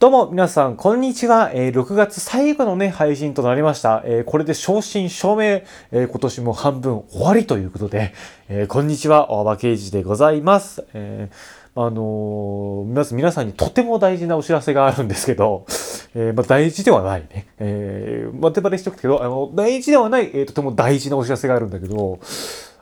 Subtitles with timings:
[0.00, 1.50] どうも皆さん、こんにちは。
[1.52, 4.00] えー、6月最後のね、配信となりました。
[4.06, 8.14] えー、これで正真正銘、えー、今年も半分終わりということで、
[8.48, 10.86] えこんにちは、大場刑事でございます。
[10.94, 11.28] え
[11.74, 15.66] あの皆さん、皆さんにとても大事なお知らせがあるんですけど、
[16.14, 17.48] えまあ、大事ではないね。
[17.58, 22.20] えー、まあ、手バレしとくけど、あの、大事ではない、えとても大事なお知らせがあるんだけど、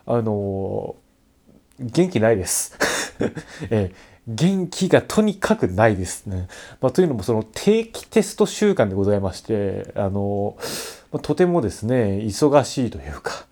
[0.05, 0.95] あの
[1.81, 2.77] 元気ないです。
[3.71, 6.47] えー元気がとにかくないですね。
[6.81, 10.55] まあ、というのもその定期テスト週間でございましてあの、
[11.11, 13.47] まあ、とてもですね忙しいというか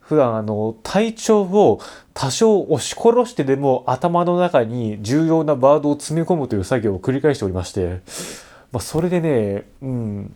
[0.00, 1.80] 普段あの体調を
[2.14, 8.00] 多少押し殺してでも頭の中に重要なワードを詰め込むという作業を繰り返しておりまして、
[8.72, 10.34] まあ、それでね、うん、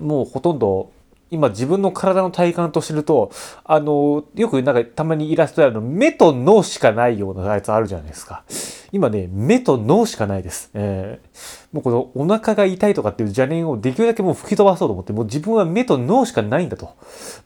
[0.00, 0.90] もうほとんど
[1.30, 3.30] 今自分の体の体感とすると
[3.64, 8.44] あのよくなんかたまにイラストであるの目と脳しかないようなやつあるじゃないですか。
[8.92, 10.70] 今ね、目と脳しかないです。
[10.74, 16.94] えー、もうこのお腹が痛いとかっていう邪念をできるだけもう吹き飛ばそうと思って、もう自分は目と脳しかないんだと。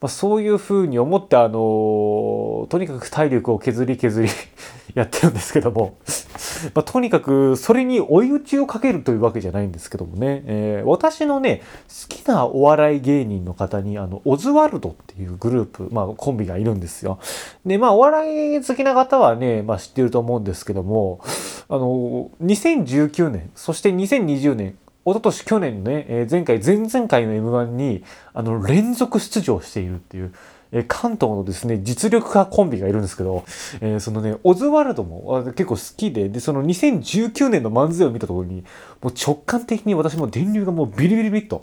[0.00, 4.28] まあ、そういうふうに思って、あのー、とにかく体力を削り削り
[4.94, 5.98] やってるんですけども、
[6.74, 17.18] まあ、とにかくそれに追い打ちをかけるというわけじゃないんですけどもね、えー、私のね、好きなお笑い芸人の方に、あの、オズワルドっていうグループ、まあコンビがいるんですよ。
[17.64, 21.20] で、まあお笑い好きな方はね、まあ知ってると思うんですけども、
[21.68, 28.02] あの、2019年、そして2020年、一昨年去年のね、え、前回、前々回の M1 に、
[28.34, 30.32] あの、連続出場しているっていう、
[30.72, 33.44] え、関東のですね、実力派コンビがいるんですけど、
[33.80, 38.64] えー、そのね、オズワルドも結構好きで、で、その2019年の漫才を見たところに、
[39.00, 41.62] もう直感的に私も電流がもうビリビリビリと、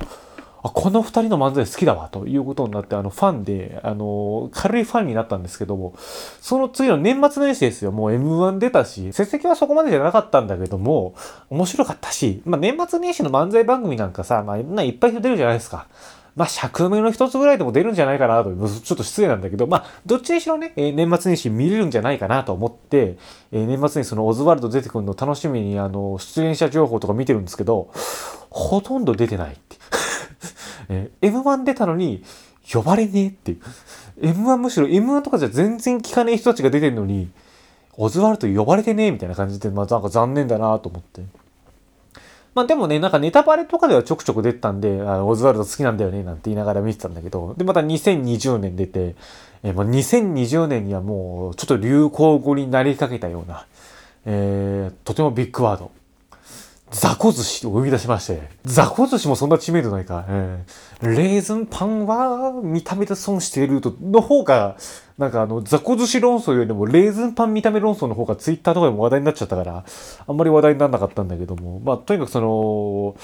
[0.64, 5.94] あこの2人の漫才好きだわということになってあのファンであの軽いファンになったんですけども
[6.39, 11.16] その次の年末年始ですよもう m 1出たし成績はそこまでじゃなかったんだけども
[11.50, 15.88] 面白かったし、まあ、年末年始の漫才番組なんかさ、まあ、いっぱい人出るじゃないですか。
[16.36, 23.17] まあ、尺目の一つぐらいでも出るんじゃないかなと、ちょっと失礼なんだけど、まあ、どっちにしろね、えー、年末年始見れるんじゃないかなと思って、
[23.52, 27.92] えー、年末にそのオズワルド出てくるの楽しみに、あの、出演者情報とか見てるんですけど、
[28.49, 29.73] ほとんど出てないって。
[30.89, 32.23] えー、M1 出たのに
[32.71, 33.60] 呼ばれねえっていう。
[34.21, 37.30] M1 むしろ M1 とかじゃ全然聞かねえ人たちが出てるのに、
[37.95, 41.23] オズワルド呼ばれてねえみたいな感じで、まあなんか残念だなと思って。
[42.55, 49.16] まあでもね、なんかネタバレとかではちょくちょく出てたんで、あオズワルド好きなんだよねなんて言いながら見てたんだけど、で、また2020年出て、
[49.64, 53.66] えー、まあ、2020年にはもうちょっと流行語になりかけたような、
[54.26, 55.92] えー、とてもビッグワード。
[56.93, 64.77] ザコ寿司を呼び出しまして、ザコ寿司もそんな知名度ないか、えー、レーズンパンは見た目で損していると、の方が、
[65.17, 69.83] なんかあの、ザコ寿司論争よりもレーズンパン見た目論争の方がツイッターとかでも話題になっちゃったから、
[70.27, 73.15] あんまり話題にならなかったんだけども、まあ、とにかくその、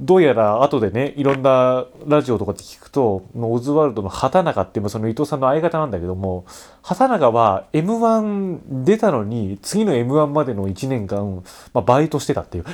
[0.00, 6.44] どうやら後でねいろんなラジオとかで聞くとオズワルドの畑中ってその伊藤さんの相方なんだけども
[6.82, 11.42] 畑中は m 1出たのに次の m 1までの1年間、
[11.72, 12.64] まあ、バイトしてたっていう。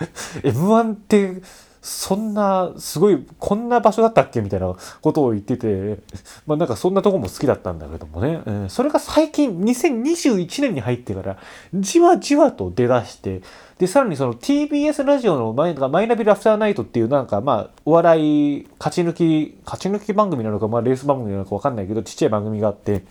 [0.44, 1.42] m 1って
[1.84, 5.98] そんな、すごい、こんな場所だったっけみたいなことを言ってて、
[6.46, 11.36] まあなんかそんなとこも好きだったんだけどもね、えー、それが最近、2021年に入ってから、
[11.74, 13.42] じわじわと出だして、
[13.78, 23.04] で、さらにその TBS ラジオのマイマイナビラフターナイトっていうなんかまあ、お笑い、勝ち抜き、勝ち抜き番組なのか、まあレース番組なのかわかんないけど、ちっちゃい番組があって、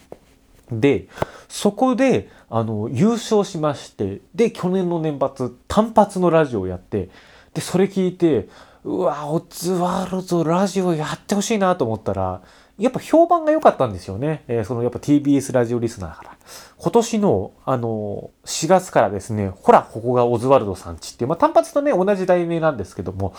[0.71, 1.07] で、
[1.49, 7.09] そこで、あの、優勝しまして、で、去年の年末、単発のラジオをやって、
[7.53, 8.49] でそれ聞いて
[8.83, 12.41] うわオッズワールドラジオやってほしいなと思ったら
[12.79, 16.37] やっぱ評判が良かったんですよね、えー、そのやっぱ TBS ラジオリスナーから。
[16.77, 23.33] 今年のあの4月からですねほらここがオズワルドさんちっていう、まあ、単発とね同じ題名なんですけども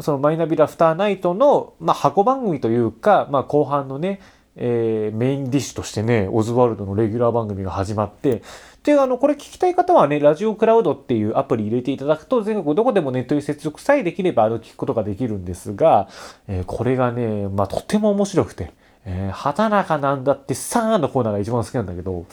[0.00, 4.20] そのマイナビラフターナイトの、まあ、箱番組というか、まあ、後半のね
[4.56, 8.42] えー、メインディッシュとしてね、オズワルドのレギュラー番組が始まって、
[8.82, 16.08] で、あの、これ聞きたい方はね、ラジオクラウドっていうアプリ入れていただくと、全国どこでもネットに接続さえできれば、あの、聞くことができるんですが、
[16.48, 18.72] えー、これがね、まあ、とても面白くて、
[19.04, 22.26] えー、畑中なんだってさーのコーナーが一番好きなんだけど、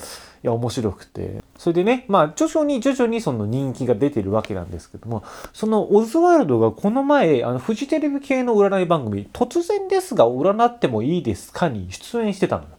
[0.43, 1.43] いや、面白くて。
[1.57, 5.23] それでね、まあ、徐々に徐々にその人気が出てるわけなんですけども、
[5.53, 12.69] そのオズワルドがこの前、あの、フジテレビ系の占い番組、突然ですが占ってもいいですかに出演してたのよ。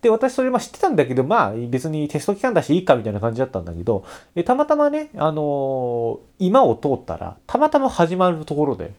[0.00, 4.04] で、私それま知ってたんだけど、まあ別にテスト期間だしいいかみたいな感じだったんだけど、
[4.36, 8.92] えたまたまね、あの今を通ったら、たまたま始まるところで、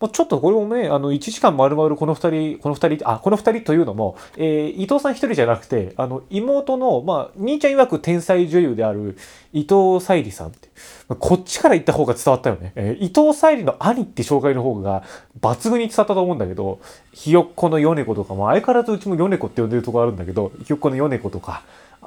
[0.00, 9.16] まあ、ちょっとこれもね、あの、1時間丸々この二人、この二人、あ、この二人というのも、えー、伊藤さん一人じゃなくて、あの、妹の、まあ、兄ちゃん曰く天才女優である
[9.52, 10.68] 伊藤沙莉さんって、
[11.08, 12.72] まあ、こっちから言った方が伝わったよね。
[12.76, 15.02] えー、伊藤沙莉の兄って紹介の方が
[15.40, 16.78] 抜群に伝わったと思うんだけど、
[17.12, 21.62] ひよっこの米子とかも、相変わらずうちも米子って呼んでるとこあるんだけど、ひよっこの米子とか、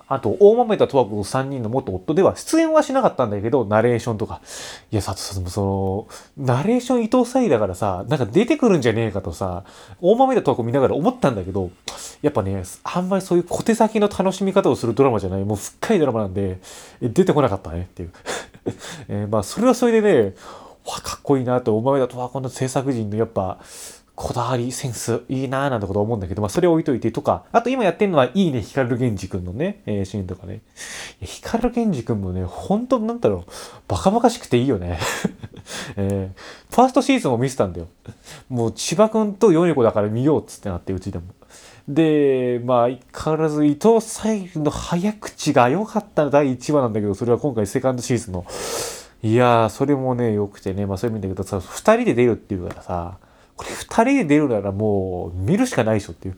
[0.10, 4.42] あと、大豆田十和子3人の元夫では出演はしなかったんだけど、ナレーションとか。
[4.92, 9.64] いや、さその、ナレーション伊藤沙莉だからさ、なんか出てくるんじゃねえかとさ、
[10.02, 11.70] 大豆田十和子見ながら思ったんだけど、
[12.24, 16.60] やっぱね、あんまりそういう小手先の楽しみ方をするドラマじゃない、もう深いドラマなんで、
[17.02, 18.12] 出てこなかったねっていう。
[19.10, 20.34] えー、まあ、それはそれでね、
[20.88, 23.60] わ、かっこいいなと、大豆田十和子の制作陣のやっぱ、
[24.22, 30.60] こだわり、センス、いいなーなんてこと思うんだけど、まあ、それ置いといてとか、あと今やってるのは、いいね、光源氏くんのね、えー、シーンとかね。
[31.22, 33.52] 光源氏くんもね、本当なんだろう、
[33.88, 35.00] バカバカしくていいよね。
[35.96, 37.88] えー、ファーストシーズンも見せたんだよ。
[38.50, 41.24] もう、千葉くんとヨネコだから見ようっつってなって、うちでも。
[41.88, 48.46] で、まあ、相変わらず伊藤沙莉の早口が良かった第1話なんだけど、それは今回セカンドシーズンの。
[49.24, 53.18] いやー、それもね、良くてね、まあそういう意味だけどさ、二人で出るっていうからさ、
[53.60, 56.38] これ2人で出るならもう見るしかないでしょっていう。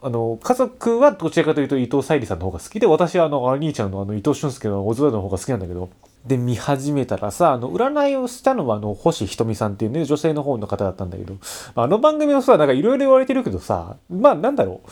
[0.00, 5.90] あの、家族はどちらかというと伊藤沙莉さんの方が好きで、私はあの、兄ちゃんのあの、伊藤俊介のオズワルドの方が好きなんだけど、
[6.24, 11.34] で、見始めたらさ、あの、占いをしたのはあの、星ひとみさんっていうね、女性の方の方だったんだけど、
[11.74, 14.88] あの番組もさ、なんかいろいろ言われてるけどさ、まあなんだろう。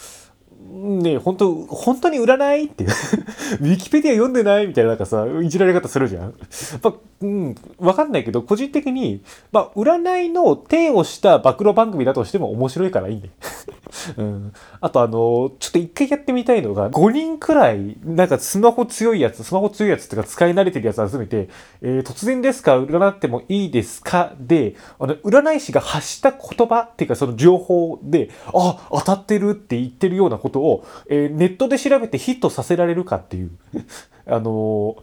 [0.71, 2.91] ね本当本当に占いっていう
[3.61, 6.35] ウィキペディア読んでないみたいななんかさ、いじられ方するじゃん。
[6.83, 9.23] まあ、うん、わかんないけど、個人的に、
[9.53, 13.31] まあ、占いの体をした暴露番組だとしても面白いからいいね。
[14.17, 14.53] うん。
[14.81, 21.49] あとあの、ちょっと一回やってみたいのが、5人くらい、なんかスマホ強いやつ、スマホ強いやつっていうか使い慣れてるやつ集めて、
[21.83, 24.33] えー、突然ですか占ってもいいですか？
[24.39, 33.51] で、あの、占い師が発した言葉っていうかその情報で、あ、当たってるって言ってるようなことを、えー、ネットで調べてヒットさせられるかっていう。
[34.27, 34.97] あの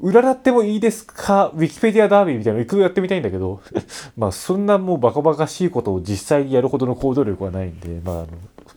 [0.00, 1.50] 占ってもいいですか？
[1.56, 3.60] ウィキペディアダービーみたいなのいくやってみたいんだけど、
[4.16, 8.26] まあそんなもうバカバカしいことを実際にやるほどの行動力はないんで、まああの、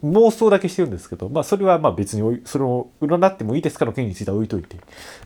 [0.02, 4.76] 妄想だけしてるんですけど、まあそれはまあ別に、それを占ってもいいですかの件については置いといて。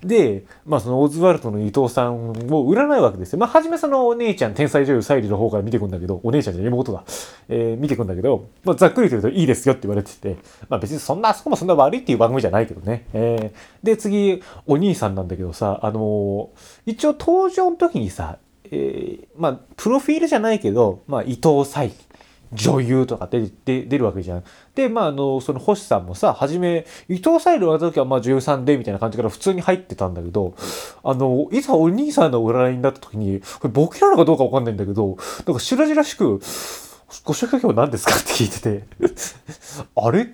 [0.04, 3.38] で、まあそのオズワルドの伊藤さんを占うわけですよ。
[3.38, 7.04] まあはじめそのお姉ちゃん、天才女優サイリの方から見てくんだけど、お姉ちゃんじゃ妹だ。
[7.48, 10.36] えー、見てくんだけど、まあざっくりと言うといいですよって言われてて、
[10.68, 13.06] まあ別にそんな、あそこもそんな悪いっていう番組じゃないけどね。
[13.14, 16.48] えー、で、次、お兄さんなんだけどさ、あのー、
[16.86, 18.38] 一応登場の時にさ、
[18.70, 21.92] えー、まあ、プロフィールじゃないけど、まあ、伊藤沙莉
[22.52, 24.44] 女優とか出出出るわけじゃん。
[24.74, 30.54] で、まあ、あの、その星さんもさ、はじめ、伊藤沙莉の時はまあ女優さんでみたいな感じから普通に入ってたんだけど、
[31.02, 35.16] あの、いざお兄さんの占いになった時に、これボケなのかどうかわかんないんだけど、
[35.46, 36.40] なんか白々しく、
[37.24, 38.14] ご職業何ですか？
[38.16, 38.84] って聞いてて
[39.94, 40.28] あれ？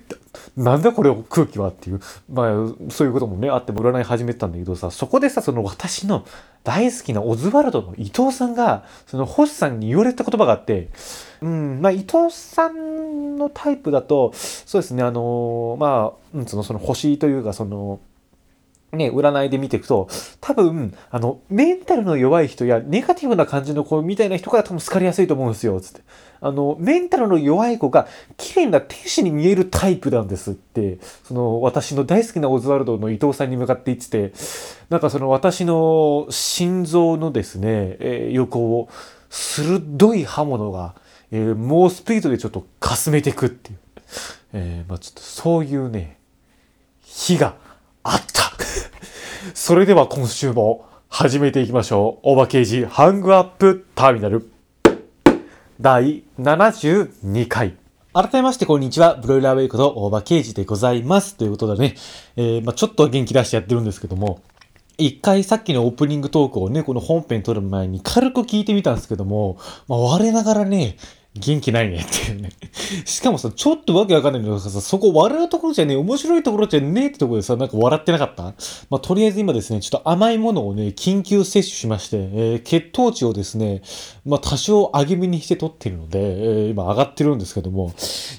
[0.57, 1.69] なんだこれ空気は？
[1.69, 2.01] っていう、
[2.31, 6.25] まあ、そういうこともね、あっても占い始めてたんだけどさ、そこでさ、その私の
[6.63, 10.89] 大好きなオズワルドの伊藤さんが、その星さんに言われた言葉があって、
[11.43, 17.99] うん、まあ、伊藤さんのタイプだと、そうですね、あの、まあ、うん、その、その星というか、その、
[18.93, 20.07] ね、占いで見ていくと、
[20.39, 26.01] 多分、あの、メンタルの弱い人や、ネガティブな感じの子みたいな人から多分好かれやすいと思うんですよ、つって。
[26.39, 28.07] あの、メンタルの弱い子が、
[28.37, 34.33] 綺麗な天使に見えるタイプなんですって、その、私の大好きなオズワルドの伊藤さんに向かって言ってて、
[34.89, 38.87] なんかその、私の心臓のですね、えー、横を、
[39.33, 40.93] 鋭い刃物が、
[41.35, 43.79] えー、猛スピードでちょっとかすめていくっていう。
[44.53, 46.19] えー、まあちょっとそういうね、
[47.01, 47.55] 日が
[48.03, 48.53] あった。
[49.55, 52.29] それでは今週も始めていきましょう。
[52.29, 54.47] オーバーケージハングアップターミナル
[55.81, 57.77] 第72回。
[58.13, 59.15] 改めましてこんにちは。
[59.15, 61.33] ブロイラーウェイこと大場刑事でございます。
[61.33, 61.95] ということでね、
[62.35, 64.41] えー、まあちょっと元気出してやってるんですけども、
[64.99, 70.97] 一回さっきのオープニングトークをね、この本編撮る前に軽く聞いてみたんですけども、まあ我ながらね、
[71.35, 72.49] 元気ないねっていうね。
[73.05, 78.53] しかもさ、ちょっとわけわかんないんだけどさ、そこ笑うところじゃねえ、面白いところじゃねえってところでさ、なんか笑ってなかった？
[78.91, 83.81] まあ、とりあえず今ですね、ちょっと甘いものをね、緊急摂取しまして、えー、血糖値をですね、
[84.25, 87.93] まあ、多少上げ目にして取ってるので、えー、今上がってるんですけども、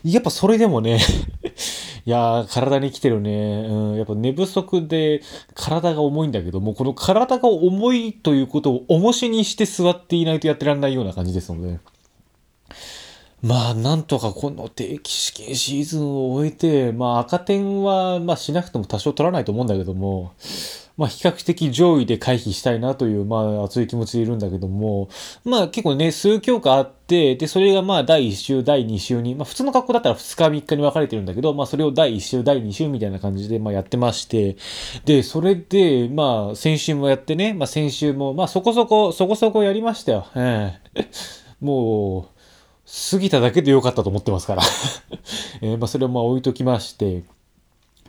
[0.05, 1.01] やっぱそれでもね
[2.07, 3.67] いやー、体に来てるね。
[3.69, 5.23] うん、やっぱ寝不足で
[5.55, 11.79] 体が重いんだけども、この体が重いということを重しにして座っていないとやってらんないような感じですので、
[13.45, 20.33] まあ、なんとかこの定期試験シーズンを終えて、まあ、赤点は、まあ、しなくても多少取らないと思うんだけども、
[20.97, 25.11] まあ、比較的上位で回避したいなという、まあ、熱い気持ちでいるんだけども、
[25.45, 34.57] まあ、結構ね、数教科あって、で、それがまあ、第1週、第2週に、まあ、普通の学校だったら2日、3日に分かれてるんだけど、まあ、それを第1週、第2週みたいな感じで、まあ、やってまして、
[35.05, 40.29] で、それで、まあ、先週もやってね、まあ、先週も、まあ、そこそこ、そこそこやりましたよ。
[40.35, 41.05] ええ
[41.61, 42.34] もう、
[42.87, 44.62] 過ぎただけでよかったと思ってますから。
[45.62, 47.25] え、まあ、それをまあ置いときまして、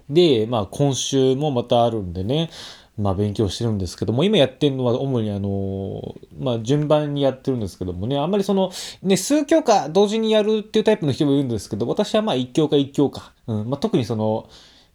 [0.09, 2.49] で、まあ今週もまたあるんでね、
[2.97, 14.49] まあ勉強してるんですけども、今やってるのは主にあの、まあ順番にやってるんですけどもね、あんまりその、ね、数教科同時にやるっていうタイプの人もいるんですけど、私はまあ一教科一教科、うん、まあ特にその、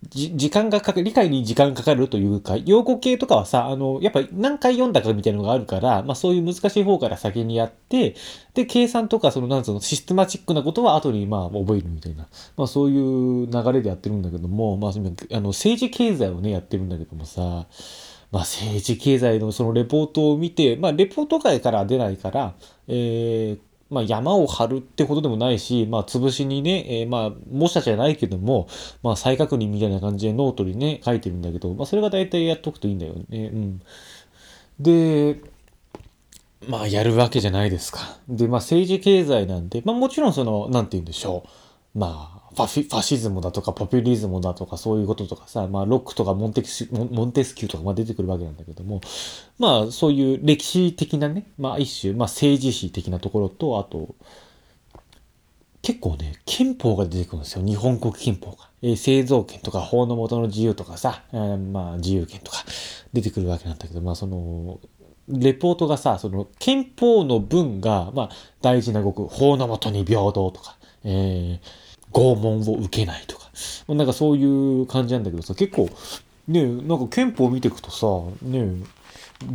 [0.09, 8.17] じ時間がかかる、理解に時間かかるというか、用語系とかはさ、あの、やっぱり何回読んだかみたいなのがあるから、まあそういう難しい方から先にやって、
[8.55, 17.67] で、計算とか、その、なんつうの、システマチックなことは後にまあ覚えるみたいな、まあそういう流れでやってるんだけども、まあ、あの、政治経済をね、やってるんだけどもさ、
[18.33, 22.55] まあ政治経済のそのレポートを見て、まあレポート外から出ないから、
[22.89, 28.69] えー、まあ、山を張るってことでもないし、まあ、潰しにね、えー、まあ、模写じゃないけども、
[29.03, 33.51] まあ、再確認みたいな感じでノートにね、書いてるんだけど、まあ、それが大体やっとくといいんだよね。
[33.53, 33.83] うん。
[34.79, 35.41] で、
[36.69, 38.19] まあ、やるわけじゃないですか。
[38.29, 41.49] で、まあ、政治経済なんで、まあ、もちろんその、なんて言うんでしょう。
[41.95, 49.01] まあ、ファファシズムだとかポピュリズムだとかそういうこととかさ、まあ、ロックとかモンテスモンテスキューとかま出てくるわけなんだけども、
[49.59, 54.15] まあ、そういう歴史的なね、まあ、一種、まあ、政治史的なところと、あと、
[55.83, 57.65] 結構ね、憲法が出てくるんですよ。
[57.65, 58.69] 日本国憲法が。
[58.83, 62.59] えー、製造権とか法の元の自由とかさ、えー、まあ、自由権とか
[63.13, 64.79] 出てくるわけなんだけど、まあ、その、
[65.29, 68.31] レポートがさ、その憲法の文が、まあ、
[68.61, 71.61] 大事な語句、法の元に平等とか、えー、
[72.13, 73.51] 拷問を受けないとか
[73.87, 75.89] ま、なんかそういう感じなんだけどさ、結構、
[76.49, 78.07] ね、なんか憲法を見ていくとさ、
[78.43, 78.85] ね、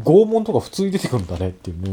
[0.04, 1.90] 拷問とか普通に出てくるんだねっていうね。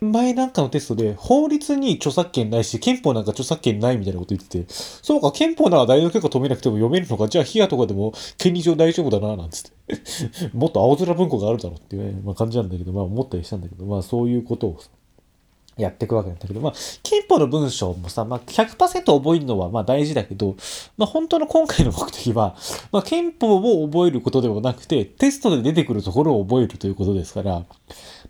[0.00, 10.50] うん、前なんかのテストで、法律に著作権ないし、憲法なんか著作権ないみたいなこと言ってて、そうか、憲法なら大学許可止めなくても読めるのか、じゃあ、ヒアとかでも権利上大丈夫だな、なんつって。
[10.54, 14.80] もっと青空文庫があるだろうっていうね、まあ、感じなんだけど、まあ思ったりしたんだけど、まあそういうことを
[15.80, 16.72] やっていくわけなんだけど、まあ、
[17.02, 20.56] 憲法の文章もさ、まあ、100%覚えるのはまあ大事だけど、
[20.96, 22.56] まあ、本当の今回の目的は、
[22.92, 27.64] まあ、憲法を覚えることではなくて、テストで出てくるところを覚えるということですから、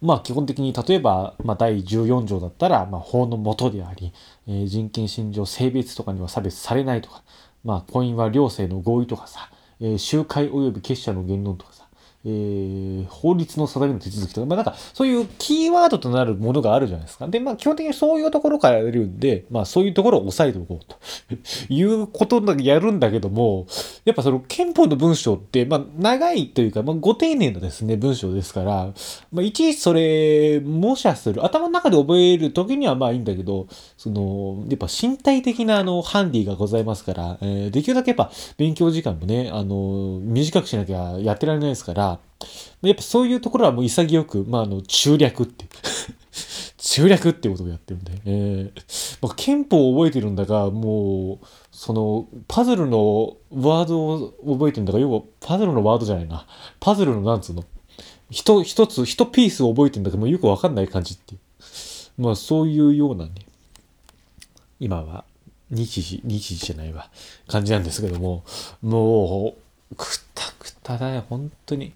[0.01, 4.13] まあ、基本的に、例えば、まあ、第14条だったら、まあ、法の下であり、
[4.47, 7.23] えー、人権信条、性別とかには差別されないとか、
[7.65, 11.80] まあ、婚姻は両性の合意とかさ、えー、集会及び結社の言論とかさ、
[12.23, 17.27] えー、法律の定めの手続きとか、まあなんかそういうキーワードとなるものがあるじゃないですか。
[17.29, 20.97] で、まあ基本的にそういうところからやるんで、まあそういうところを押さえておこうと
[21.73, 23.67] いうことだけやるんだけども、
[24.05, 28.93] やっぱその憲法の文章って、まあ長いというか、まあご丁寧なですね、文章ですから、
[29.33, 42.10] まあいちいちそれ、模写する、頭の中で覚える時にはまあいいんだけど、その、やっぱ身体的なあの、ハンディがございますから、えー、できるだけやっぱ勉強時間もね、あの、短くしなきゃやってられないですから、
[42.83, 45.67] やっぱそういうところはもう潔く、まあ、あの、中略って
[46.79, 56.47] 中略ってことをやってるんで、えー、まあ、憲法を覚えてるんだが、もう、その、パズルのワードを覚えてるんだが、要は、パズルのワードじゃないな。
[56.81, 57.65] パズルのなんつうの？
[58.31, 62.23] 一、一つ、一ピースを覚えてるんだけど、もうよくわかんない感じっていう。
[62.23, 63.33] まあ、そういうようなね、
[64.79, 65.25] 今は、
[65.71, 67.11] 日時、日時じゃないわ、
[67.47, 68.43] 感じなんですけども、
[68.83, 69.55] も
[69.93, 70.60] う、くたく
[70.91, 71.93] ただね、本当に。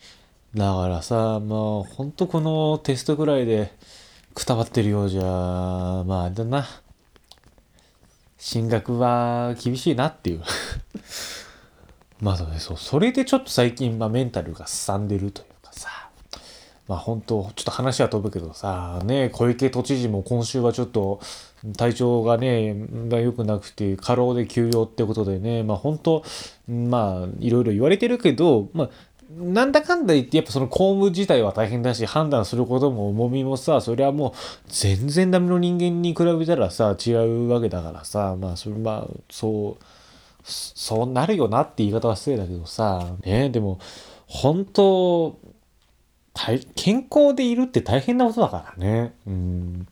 [0.54, 3.72] だからさ、まあ、ほんとこのテストぐらいで
[4.34, 6.64] くたばってるようじゃ、まあ、あれだな。
[8.38, 10.42] 進学は厳しいなっていう
[12.22, 12.76] まあそうね、そう。
[12.76, 15.88] それでちょっと最近、まあメンタルがすさんでるというかさ。
[16.86, 21.18] まあ本当ちょっと話は飛ぶけどさ、ね、小池都知事も今週はちょっと
[21.76, 22.74] 体調がね、
[23.08, 26.24] が良くなくて、過労で休養ってことでね、まあ本当
[26.68, 28.90] まあいろいろ言われてるけど、まあ
[29.30, 34.32] なんだかんだ言って、やっぱその公務自体は大変だし、判断することも重みもさ、それはもう
[34.68, 39.84] 全然ダメの人間に比べたらさ、違うわけだからさ、まあ、それまあ、そう、
[40.44, 43.80] そうなるよなって言い方は失礼だけどさ、ね、でも、
[44.26, 45.38] 本当
[46.74, 49.14] 健康でいるって大変なことだからね。
[49.26, 49.86] うん。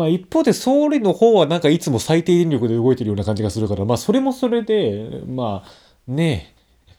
[0.00, 5.70] まあ一方で総理の方はなんかいつも最低電力で動いてるような感じがするから、まあそれもそれで、まあ
[6.06, 6.54] ね、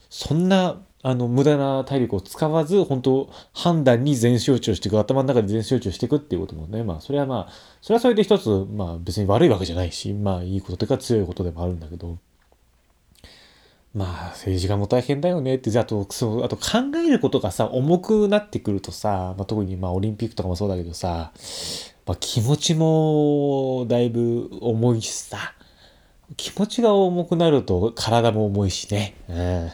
[0.09, 12.19] そんなあの、無駄な体力を使わず、本当判断に全集中していく、頭の中で全集中していくっていうこともね、まあ、それはまあ、それはそれで一つ、まあ別に悪いわけじゃないし、まあいいことというか強いことでもあるんだけど、
[13.95, 21.31] まあ政治家も大変だよねって、あと、そう、あと考えることがさ、重くなってくるとさ、まあ、特にまあオリンピックとかもそうだけどさ、
[22.05, 25.53] まあ、気持ちもだいぶ重いしさ、
[26.37, 29.15] 気持ちが重くなると体も重いしね。
[29.29, 29.71] うん。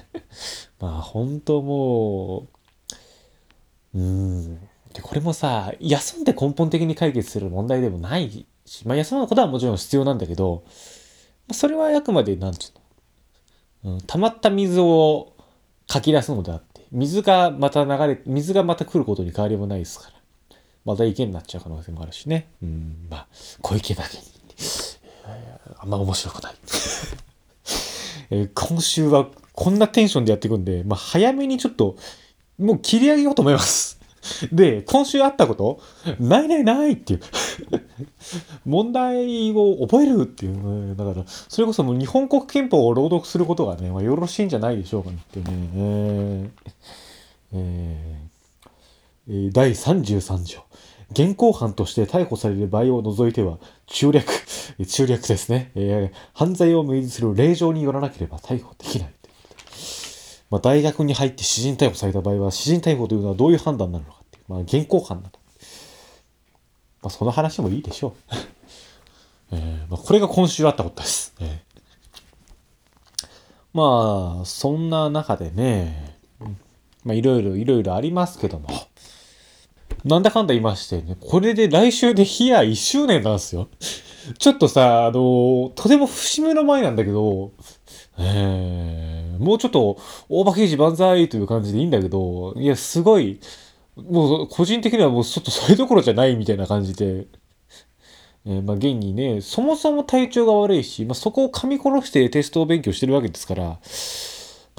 [0.80, 2.48] まあ本当も
[3.94, 4.56] う、うん。
[4.94, 10.64] で、これもさ、休んで根本的に解決する問題でもないし、まあ休むことはもちろん必要なんだけど、
[11.52, 12.72] それはあくまで、なんちゅ
[13.86, 15.34] うの、うん、溜まった水を
[15.88, 20.17] かき出すのであって、水がまた流れ、水がまた来ることに変わりもないですから。
[20.88, 22.48] また池になっちゃう可能性もあるしね。
[22.64, 23.28] うん、まあ、
[23.62, 24.24] 小池だけに。
[25.80, 26.56] あんま面白くない。
[28.32, 31.98] えー、今週はこんなテンションでやっていくんで、まあ、早めにちょっと、
[32.58, 34.00] もう切り上げようと思います。
[34.54, 35.82] で、今週あったこと
[36.22, 37.22] ないないないっていう
[38.66, 45.70] 問題を覚えるっていう、ね、だから、それこそもう日本国憲法を朗読することがね、まあ、よろしいんじゃないでしょうかねってね。
[45.76, 46.72] えー
[47.54, 48.37] えー、
[49.28, 50.64] 第33条。
[51.12, 54.26] 現行犯として逮捕される場合を除いては、中略、
[54.88, 55.72] 中略ですね。
[55.76, 59.14] えー、犯罪を明示する令状によらなければ逮捕できない。
[60.50, 65.40] まあ、大学に入って私人逮捕された場合は、私人逮捕というのはどういう判断になるのかっていう、まあ、現行犯だと。
[67.02, 68.14] まあ、その話もいいでしょう。
[69.52, 71.34] えーまあ、これが今週あったことです。
[71.40, 73.28] えー、
[73.74, 76.18] まあ、そんな中でね、
[77.04, 78.68] まあ、いろいろいろいろありますけども、
[80.08, 83.68] なんだかんだ言いましてね、これで来週でヒア1周年なんですよ。
[84.40, 87.52] ちょっとさ、あの、とても節目の前なんだけど、
[88.18, 89.98] えー、もうちょっと、
[90.30, 93.40] 大場刑事万歳という感じでいいんだけど、いや、すごい、
[93.96, 97.28] もう、個人的にはもうちょっとそれどころじゃないみたいな感じで、
[98.46, 103.80] えー、まあ、現にね、そもそも体調が悪いし、まあ、そこを噛み殺してテストを勉強してるわけですから、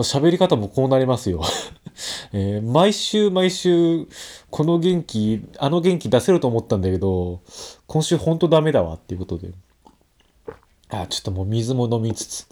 [0.05, 1.43] 喋り方もこうなりますよ。
[2.33, 4.07] えー、毎週毎週、
[4.51, 7.41] この元気、あの元気出せると思ったんだけど、
[7.87, 9.51] 今週ほんとダメだわっていうことで。
[10.91, 12.47] あ、ちょっともう水も飲みつつ。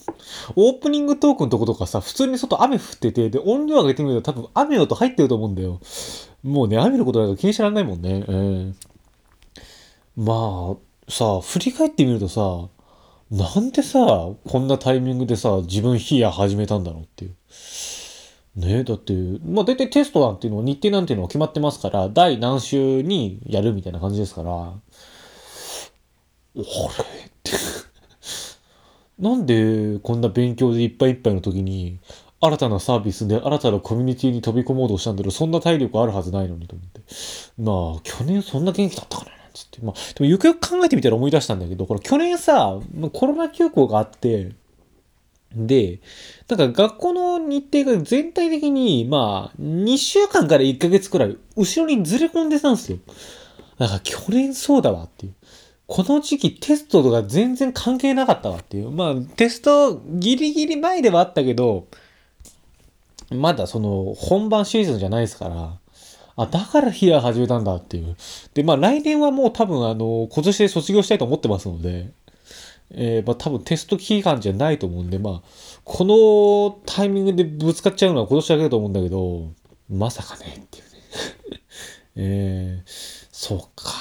[0.56, 5.80] オープニングトークのとことかさ、普通に外雨降ってて、で、音量上げてみると多分雨の音入ってると思うんだよ。
[6.42, 8.24] もうね、雨のことなんか気にしらないもんね。
[8.28, 8.74] えー、
[10.16, 12.68] まあ、さ、振り返ってみるとさ、
[13.30, 17.34] なんでさ、こんなタイミングでさ、自分ヒア始めたんだろうっていう。
[18.54, 19.12] ねえだって、
[19.44, 24.74] まあ大体テストなんていうの日程なんていうのは決まってますから、第何週にやるみたいな感じですから、あ
[26.54, 26.62] れ？
[26.62, 26.64] っ
[27.42, 27.52] て。
[29.18, 31.98] なんでこんな勉強でいっぱいいっぱいの時に、
[32.40, 37.00] 新たなサービスで新たなコミュニティに飛び込もうとしたんだけど、そんな体力あるはずないのにと思って。
[37.58, 39.78] まあ、去年そんな元気だったかなつって。
[39.82, 42.78] まあ、でもよくよく考えてみたら思い出したんだけど、これ去年さ、
[43.12, 44.52] コロナ休校があって、
[45.54, 46.00] で、
[46.48, 52.98] だか学校の日程が全体的に、まあ、2週間から1ヶ月くらい、後ろにずれ込んでたんですよ。
[53.78, 55.34] だか去年そうだわっていう。
[55.86, 58.90] この時期テストとか全然関係なかったわっていう。
[58.90, 61.86] まあ、テストギリギリ前ではあったけど、
[63.30, 65.78] まだその本番シーズンじゃないですから、
[66.36, 68.16] あ、だからヒア始めたんだっていう。
[68.54, 72.10] で、まあ来年はもう多分あの、今年で卒業したいと思ってますので、
[72.90, 75.48] えー、まあ多分テスト期間じゃないと思うんで、まあ、
[75.84, 79.50] このタイミングでぶつかっちゃうのは今年だけだと思うんだけど、
[79.88, 81.60] まさかねっていうね。
[82.16, 83.92] えー、そうか。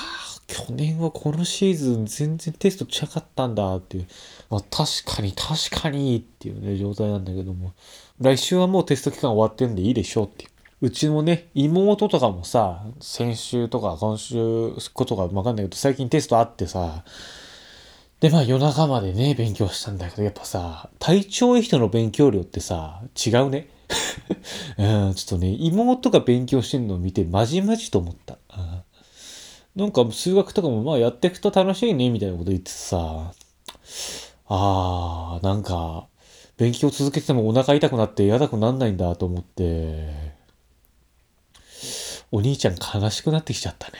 [0.47, 4.07] 去年はこのシーズン全然テスト近かったんだっていう。
[4.49, 7.73] まあ確かに確かにっていうね、状態なんだけども。
[8.19, 10.49] 来週はもうテスト期間終わってるんでいいでしょうっていう。
[10.85, 17.03] うちのね、妹とかもさ、先週とか今週ことかわかんないけど、最近テストあってさ、
[18.19, 23.67] で、まあ夜中までね、勉強したんだけど、やっぱさ、体調いい人の勉強量ってさ、違うね。
[24.77, 28.37] うん、ちょっとね、妹が勉強してんのを見て、まじまじと思った。
[28.55, 28.81] うん
[29.75, 33.33] なんか数学とかもまあやっていくと楽しいね、みたいなこと言ってさ、
[34.47, 36.07] あー、なんか、
[36.57, 40.34] 勉強続けててもお腹痛くなって嫌だくなんないんだと思って、
[42.31, 43.93] お兄ちゃん悲しくなってきちゃったね。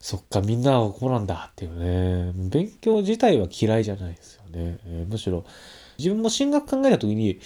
[0.00, 2.32] そっか、みんなはこうなんだっていうね。
[2.48, 4.78] 勉強自体は嫌いじゃないですよね。
[4.86, 5.44] えー、むしろ、
[5.98, 7.40] 自分も進学考えた時に、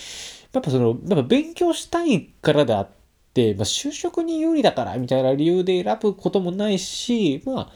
[0.53, 2.89] やっぱその、やっぱ勉強したいからであっ
[3.33, 7.73] て、、まあ、就職に有利だからみたいな理由で選ぶこともないし、まあ、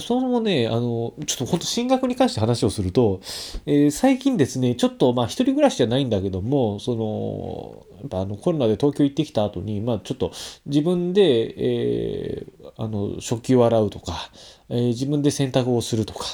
[0.00, 3.20] そのね、あの、ちょっと本当進学に関して話をすると、
[3.64, 10.32] えー、最近ですね、ちょっとまあ一人暮らしじゃないんだけども、その、やっぱあのコロナで東京行ってきた後に、まあちょっと
[10.66, 14.30] 自分で、えー、あの、食器を洗うとか、
[14.68, 16.26] えー、自分で洗濯をするとか、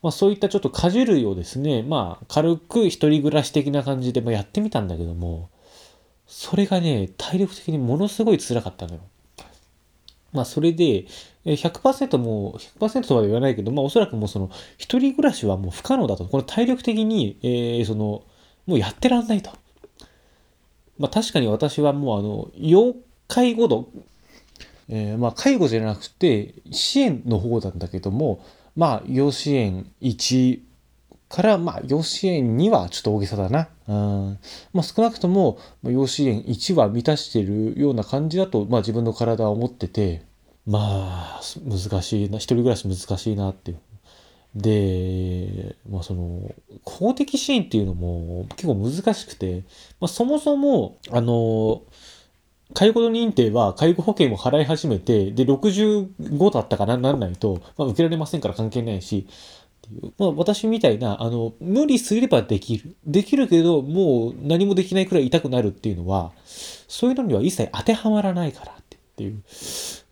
[0.00, 5.50] まあそういったちょっと家事類をですね、まあ軽く一人暮らし的な感じで、まあ、やってみたんだけども、
[6.26, 9.00] それがね、体力的にものすごい辛かったのよ。
[10.32, 11.04] まあそれで、
[11.44, 16.24] 100%もう100%とは言わないけど、まあおそらくもうその一人暮らしはもう不可能だと。
[16.26, 18.22] これ体力的に、えー、その、
[18.66, 19.50] もうやってらんないと。
[20.98, 22.94] まあ確かに私はもうあの、要
[23.26, 23.88] 介護度、
[24.88, 28.44] えー、まあ介護じゃなくて支援の方なんだけども、
[28.76, 30.60] まあ要支援1
[31.30, 33.68] から、まあ要支援2はちょっと大げさだな。
[33.88, 34.38] うん。
[34.74, 40.28] まあ少なくとも、要支援1は満たしているような感じだと、まあ自分の体は思ってて、
[40.70, 43.80] まあ、難しいな、一人暮らし難しいなっていう。
[44.54, 46.54] で、まあその、
[46.84, 49.64] 公的支援っていうのも結構難しくて、
[50.00, 51.82] まあそもそも、あの、
[52.72, 59.26] 介護認定は介護保険を払い始めて、で、65だったかな、なんないと、まあ、受けられませんから関係ないし、
[60.18, 62.94] まあ、私みたいな、あの、無理すればできる。
[63.04, 68.79] できるけど、もう何もできないくらい痛くなるっていうのは、そういうのには一切当てはまらないから。
[69.20, 69.42] っていう。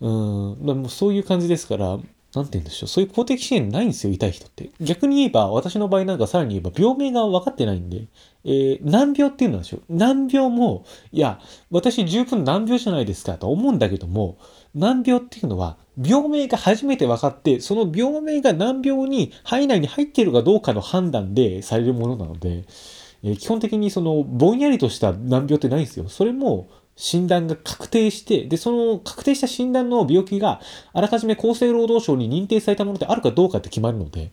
[0.00, 0.08] う
[0.54, 0.66] ん。
[0.66, 1.98] まあ、もそういう感じですから、
[2.34, 2.88] なんて言うんでしょう。
[2.88, 4.70] そういう公的支援ないんですよ、痛い人って。
[4.80, 8.04] 逆に言えば、私の場合なんかさらに言えば、病名が分かってないんで、
[8.44, 9.78] えー、難病っていうのはでしょ。
[9.88, 11.40] 難病も、いや、
[11.70, 14.36] 私十分難病じゃないですかと思うんだけども、
[14.74, 22.64] 難病っていうのは、病名が初めて分かって、その病名が難病に肺内に入っているかどうかの判断でされるものなので、
[23.22, 26.08] えー、基本的にそのぼんやりとした難病ってないんですよ。
[26.08, 26.68] それも
[26.98, 30.60] 診断が確定して、で、その確定した診断の病気が
[30.92, 34.32] あらかじめ厚生労働省に認定されたものであるかどうかって決まるので、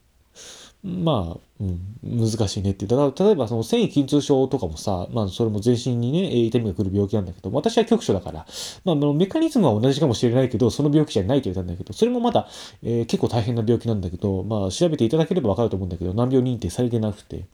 [0.84, 2.88] まあ、うん、難しいねって。
[2.88, 8.48] だから例えばその繊維筋痛症とかもさ、まあそれも全身にね、痛みが来る病気なんだけど、私は局所だから、
[8.84, 12.48] まあメカニズムは同じかもしれないけど、その病気じゃないと言ったんだけど、それもまだ、
[12.82, 17.46] えー、結構大変な病気なんだけど、まあ調べていただければわかると思うんだけど、難病認定されてなくて、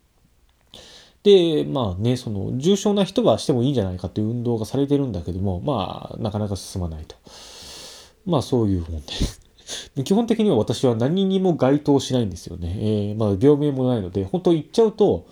[1.23, 7.15] で、まあね、その重症な人はしてもいいんじゃないかっていう運動がされてるんだけども、まあ、なかなか進まないと。
[8.25, 9.03] まあ、そういう問
[9.95, 10.03] 題。
[10.03, 12.75] 基本的には私は何にも該当しないんですよね。
[12.79, 15.27] えー、まあ、病名もないので、本当言っちゃうと、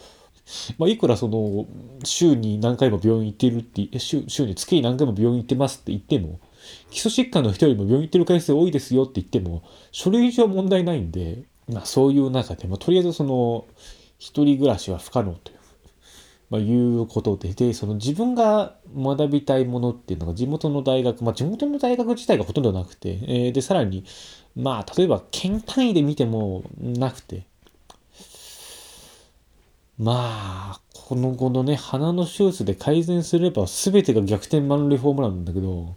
[0.78, 1.66] まあ、いくらその、
[2.04, 6.40] 週に何回も病院行ってるって、週週に月に何回も病院行ってますって言っても、
[6.90, 13.66] 基礎疾患の人よりも病院行ってる回数多いですよって言っても、書類上問題ないんで、まあ、そういう中で、まあ、とりあえずその、
[14.18, 15.59] 一人暮らしは不可能という
[16.50, 24.04] まあ、いうことで、で、その自分が学びたいものっていうのが地元の大学、まあ、地元の大学自体がほとんどなくて、えー、で、さらに、
[24.56, 27.46] まあ、例えば県単位で見てもなくて、
[30.00, 35.96] まあ、この後のね、鼻の手術で改善すれば全てが逆転満塁ホームランなんだけど、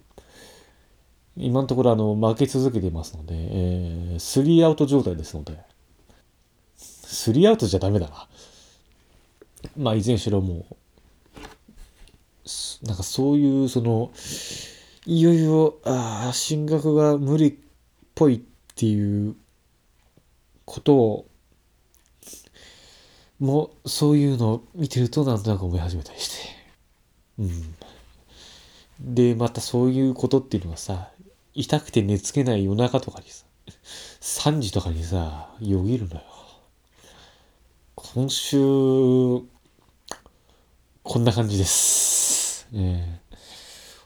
[1.37, 5.59] 今のところあの、負け続けていますので、えー、スリーアウト状態ですので、
[6.77, 8.29] スリーアウトじゃダメだな。
[9.77, 10.77] まあ、いずれにしろもう、
[12.87, 14.11] なんかそういう、その、
[15.07, 17.55] いよいよ、ああ、進学が無理っ
[18.14, 18.40] ぽいっ
[18.75, 19.37] ていう
[20.64, 21.27] ことを、
[23.38, 26.37] もう、そういうのを見てるとなんとなく思い始めたりして。
[27.38, 29.14] うん。
[29.14, 31.11] で、またそういうことっていうのはさ、
[31.55, 33.44] 痛くて寝つけない夜中とかにさ、
[34.20, 36.22] 3時とかにさ、よぎるのよ。
[37.96, 38.59] 今週、
[41.05, 42.69] こんな感じです。
[42.73, 43.35] えー、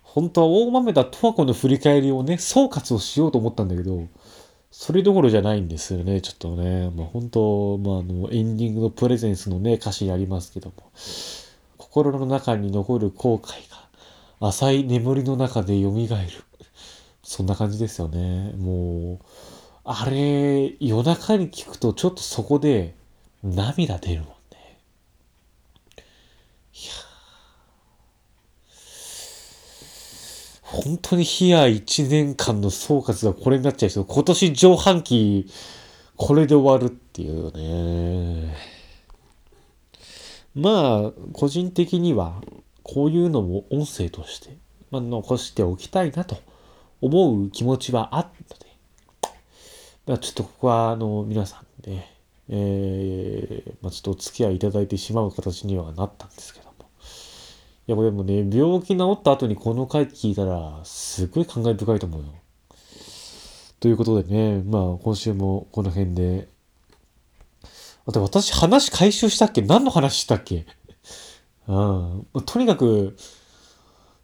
[0.03, 4.07] 本当は大豆田十和子の振り返りをね、総括をしようと思ったんだけど、
[4.71, 6.91] それどころじゃないんですよね、ちょっとね。
[6.97, 10.91] まあ、本当、まあ、あの、エンディングのプレゼンスのね、歌詞ありますけども、
[11.77, 13.71] 心の中に残る後悔
[14.41, 16.09] が、浅い眠りの中で蘇る。
[17.23, 18.53] そんな感じですよね。
[18.57, 19.19] もう、
[19.85, 22.95] あれ、夜中に聞くとちょっとそこで
[23.45, 24.36] 涙出るもん。
[30.63, 34.05] 本当にヒア1年間の総括がこれになっちゃいそう。
[34.05, 35.49] 今年上半期、
[36.17, 38.55] これで終わるっていうね。
[40.55, 42.43] まあ、個人的には、
[42.83, 44.57] こういうのも音声として、
[44.91, 46.37] まあ、残しておきたいなと
[47.01, 48.67] 思う気持ちはあったので、
[50.07, 52.07] まあ、ちょっとここは、あの、皆さんで、
[52.49, 56.66] えー、まあ、ちょっとお付き合いいただいてしまう形にはなったんですけど、
[57.89, 62.27] いや、でもね、病気治った後にこの回聞いたら、すっごい感慨深いと思うよ。
[63.79, 66.49] ということでね、まあ今週もこの辺で。
[68.09, 69.63] あと私話回収したっけ？
[69.63, 70.67] 何の話したっけ？
[71.69, 72.27] うん。
[72.45, 73.17] とにかく、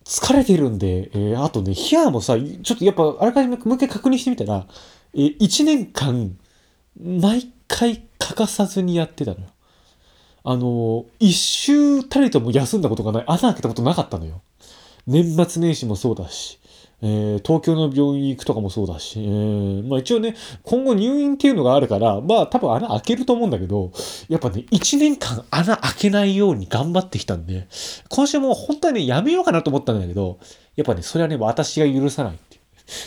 [0.05, 4.67] 疲れてるんで、えー、あとね、ヒアもさ、ちょっとやっぱあらかじめもう一回確認してみたら、
[5.15, 6.37] えー、1年間、
[7.01, 9.47] 毎回欠かさずにやってたのよ。
[10.45, 14.43] あの、一週たりとも休んだことがない、穴開けたことなかったのよ。
[15.07, 16.59] 年末年始もそうだし、
[17.05, 23.93] えー、東京の病院行くとかもそうだし、えー、まあ一応ね、今後入院っていうのがあるから、まあ多分穴開けると思うんだけど、
[24.29, 27.67] やっぱね、1年間穴開けないように頑張ってきたんで、
[28.09, 30.39] 今週も本当はね、やめようかなと思ったんだけど、
[30.77, 32.39] やっぱね、それはね、私が許さない。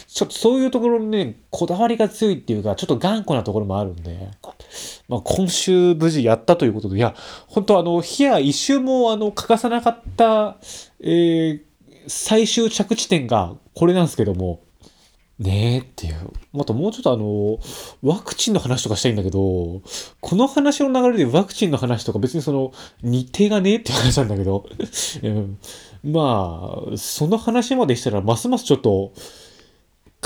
[0.07, 4.29] ちょっとそういうところにね、こだわりが強いっていうか、ちょっと頑固なところもあるんで、
[5.07, 7.15] まあ今週無事やったということで、いや、
[7.47, 10.57] 本当あの、日や一周もあの、欠かさなかった、
[10.99, 11.61] えー、
[12.07, 14.61] 最終着地点がこれなんですけども、
[15.37, 16.31] ねえっていう。
[16.53, 17.59] またもうちょっとあの、
[18.01, 19.81] ワクチンの話とかしたいんだけど、
[20.21, 22.71] この話の流れでワクチンの話とか別にその、
[23.01, 24.65] 日程がねえって話なんだけど、
[25.23, 25.57] うん、
[26.05, 29.11] まあ、その話までしたらますますちょっと、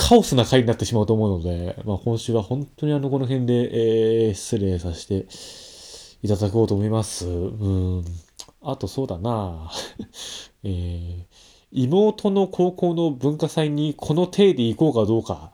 [0.02, 5.28] カオスな回になってしまうと思うので、まあ今週は本当にあの、この辺で、えー、失礼させて
[6.24, 7.28] いただこうと思います。
[7.28, 8.06] うん。
[8.62, 9.70] あとそうだな
[10.64, 15.52] えー妹の高校の文化祭にこの体で行こうかどうか、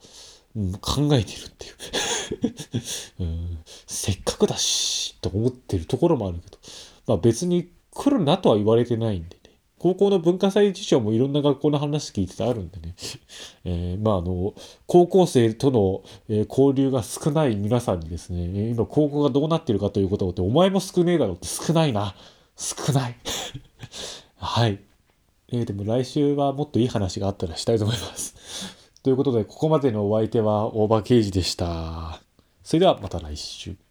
[0.56, 2.54] うん、考えてるっていう
[3.20, 6.58] うん、せっかくだし、と思ってるところもあるけど、
[7.08, 9.38] まあ別に来るなとは言われてないんで。
[9.78, 12.96] 高校の文化祭事情もいろんな学校の話聞いててあるんでね。
[13.66, 14.54] えー、まああの、
[14.88, 22.16] 高校生との、えー、交流が少ない皆さんにですね、今高校がどうなってるかということをって、お前も少ねえだろって少ないな。
[22.56, 23.16] 少ない。
[24.38, 24.80] はい。
[25.52, 28.36] えー、でも来週はもっといい話があったらしたいと思います。
[29.04, 32.22] ということで、ここまでのお相手は大場刑事でした。
[32.64, 33.85] それではまた来週。